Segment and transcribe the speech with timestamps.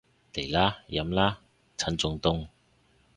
[0.33, 1.41] 嚟啦，飲啦，
[1.77, 2.47] 趁仲凍